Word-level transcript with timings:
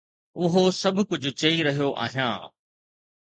اهو 0.43 0.63
سڀ 0.81 0.95
ڪجهه 1.09 1.31
چئي 1.41 1.55
رهيو 1.67 1.89
آهيان 2.05 2.41